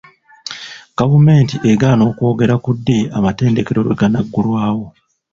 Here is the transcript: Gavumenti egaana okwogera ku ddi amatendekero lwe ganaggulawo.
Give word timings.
Gavumenti 0.97 1.55
egaana 1.71 2.03
okwogera 2.09 2.55
ku 2.63 2.71
ddi 2.77 2.97
amatendekero 3.17 3.79
lwe 3.85 3.97
ganaggulawo. 3.99 4.85